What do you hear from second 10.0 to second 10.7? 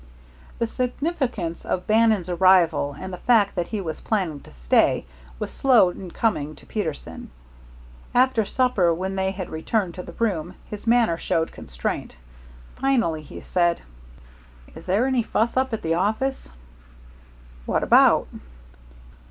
the room,